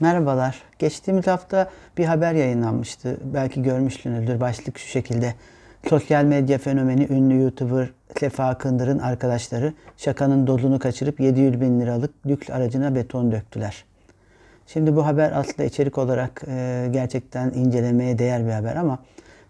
[0.00, 0.62] Merhabalar.
[0.78, 3.16] Geçtiğimiz hafta bir haber yayınlanmıştı.
[3.24, 4.40] Belki görmüşsünüzdür.
[4.40, 5.34] Başlık şu şekilde.
[5.88, 7.88] Sosyal medya fenomeni ünlü YouTuber
[8.20, 13.84] Sefa Kındır'ın arkadaşları şakanın dozunu kaçırıp 700 bin liralık lüks aracına beton döktüler.
[14.66, 18.98] Şimdi bu haber aslında içerik olarak e, gerçekten incelemeye değer bir haber ama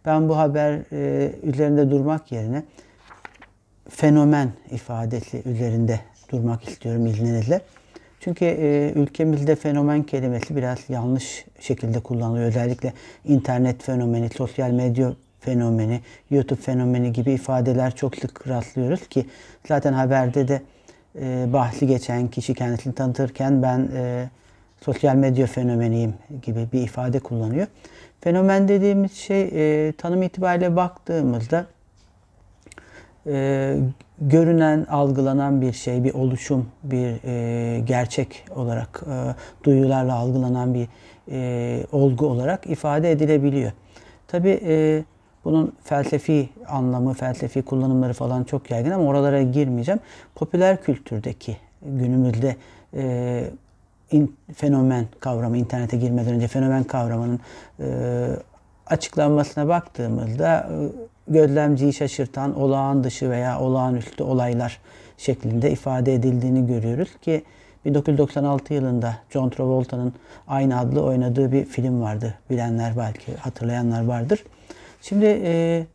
[0.05, 2.63] ben bu haber e, üzerinde durmak yerine
[3.89, 6.01] fenomen ifadesi üzerinde
[6.31, 7.61] durmak istiyorum izninizle.
[8.27, 12.47] Çünkü e, ülkemizde fenomen kelimesi biraz yanlış şekilde kullanılıyor.
[12.47, 12.93] Özellikle
[13.25, 19.27] internet fenomeni, sosyal medya fenomeni, YouTube fenomeni gibi ifadeler çok sık rastlıyoruz ki
[19.69, 20.63] zaten haberde de
[21.21, 24.29] e, bahsi geçen kişi kendisini tanıtırken ben e,
[24.81, 27.67] sosyal medya fenomeniyim gibi bir ifade kullanıyor.
[28.21, 31.67] Fenomen dediğimiz şey e, tanım itibariyle baktığımızda
[33.27, 33.77] e,
[34.21, 40.89] görünen, algılanan bir şey, bir oluşum, bir e, gerçek olarak e, duyularla algılanan bir
[41.31, 43.73] e, olgu olarak ifade edilebiliyor.
[44.29, 45.05] Tabi e,
[45.45, 50.01] bunun felsefi anlamı, felsefi kullanımları falan çok yaygın ama oralara girmeyeceğim.
[50.35, 52.57] Popüler kültürdeki günümüzde
[52.95, 53.45] e,
[54.11, 57.41] in, fenomen kavramı, internete girmeden önce fenomen kavramının
[57.81, 57.87] e,
[58.87, 60.77] açıklanmasına baktığımızda e,
[61.29, 64.81] gözlemciyi şaşırtan olağan dışı veya olağanüstü olaylar
[65.19, 67.45] şeklinde ifade edildiğini görüyoruz ki
[67.85, 70.13] 1996 yılında John Travolta'nın
[70.49, 72.35] aynı adlı oynadığı bir film vardı.
[72.51, 74.45] Bilenler belki hatırlayanlar vardır.
[75.03, 75.87] Şimdi e,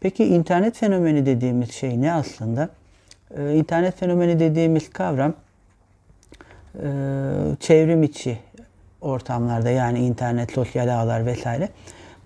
[0.00, 2.68] peki internet fenomeni dediğimiz şey ne aslında?
[3.36, 5.34] E, internet fenomeni dediğimiz kavram
[6.74, 6.88] e,
[7.60, 8.38] çevrim içi
[9.00, 11.68] ortamlarda yani internet, sosyal ağlar vesaire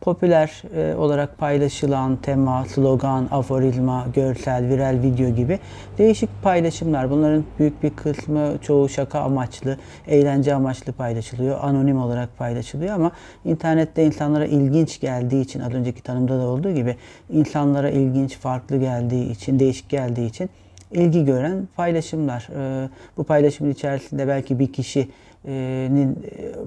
[0.05, 5.58] popüler e, olarak paylaşılan tema, slogan, aforizma, görsel, viral video gibi
[5.98, 7.11] değişik paylaşımlar.
[7.11, 11.58] Bunların büyük bir kısmı çoğu şaka amaçlı, eğlence amaçlı paylaşılıyor.
[11.62, 13.12] Anonim olarak paylaşılıyor ama
[13.45, 16.96] internette insanlara ilginç geldiği için az önceki tanımda da olduğu gibi
[17.30, 20.51] insanlara ilginç, farklı geldiği için, değişik geldiği için
[20.90, 22.48] ilgi gören paylaşımlar.
[22.57, 25.08] E, bu paylaşımın içerisinde belki bir kişi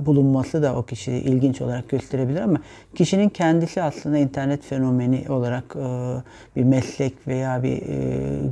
[0.05, 2.61] bulunması da o kişiyi ilginç olarak gösterebilir ama
[2.95, 5.75] kişinin kendisi aslında internet fenomeni olarak
[6.55, 7.81] bir meslek veya bir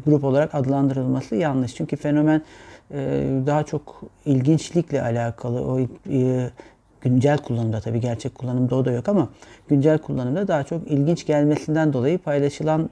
[0.05, 1.75] grup olarak adlandırılması yanlış.
[1.75, 2.41] Çünkü fenomen
[3.45, 5.61] daha çok ilginçlikle alakalı.
[5.61, 5.79] O
[7.01, 9.29] güncel kullanımda tabii gerçek kullanımda o da yok ama
[9.67, 12.89] güncel kullanımda daha çok ilginç gelmesinden dolayı paylaşılan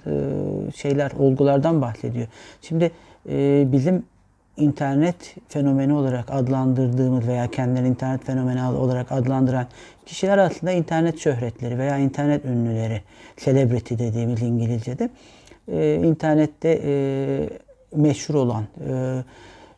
[0.76, 2.28] şeyler, olgulardan bahsediyor.
[2.62, 2.92] Şimdi
[3.72, 4.04] bizim
[4.58, 9.68] internet fenomeni olarak adlandırdığımız veya kendilerini internet fenomeni olarak adlandıran
[10.06, 13.02] kişiler aslında internet şöhretleri veya internet ünlüleri,
[13.38, 15.10] celebrity dediğimiz İngilizce'de.
[15.68, 17.50] Ee, internette e,
[17.96, 19.24] meşhur olan, e,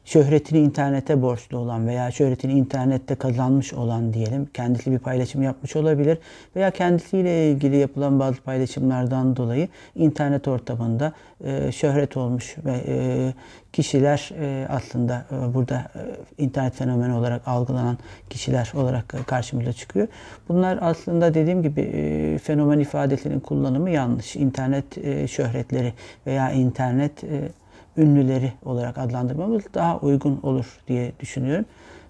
[0.06, 6.18] şöhretini internete borçlu olan veya şöhretini internette kazanmış olan diyelim kendisi bir paylaşım yapmış olabilir
[6.56, 11.14] veya kendisiyle ilgili yapılan bazı paylaşımlardan dolayı internet ortamında
[11.44, 13.34] e, şöhret olmuş ve e,
[13.74, 17.98] kişiler e, aslında e, burada e, internet fenomeni olarak algılanan
[18.30, 20.08] kişiler olarak e, karşımıza çıkıyor.
[20.50, 24.36] Bunlar aslında dediğim gibi e, fenomen ifadesinin kullanımı yanlış.
[24.36, 25.94] İnternet e, şöhretleri
[26.28, 27.50] veya internet e,
[27.98, 31.66] ünlüleri olarak adlandırmamız daha uygun olur diye düşünüyorum.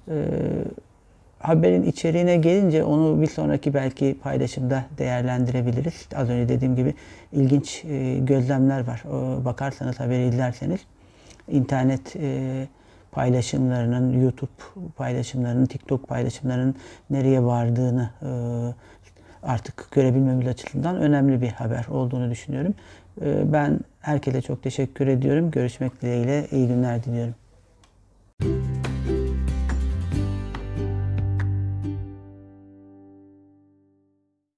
[0.10, 0.14] Ee,
[1.40, 6.08] haberin içeriğine gelince onu bir sonraki belki paylaşımda değerlendirebiliriz.
[6.16, 6.94] Az önce dediğim gibi
[7.32, 9.04] ilginç e, gözlemler var.
[9.12, 10.80] O, bakarsanız haberi izlerseniz
[11.48, 12.68] internet e,
[13.12, 14.52] paylaşımlarının, YouTube
[14.96, 16.76] paylaşımlarının, TikTok paylaşımlarının
[17.10, 18.30] nereye vardığını e,
[19.46, 22.74] artık görebilmemiz açısından önemli bir haber olduğunu düşünüyorum.
[23.22, 25.52] E, ben herkese çok teşekkür ediyorum.
[25.52, 27.36] Görüşmek dileğiyle iyi günler diliyorum.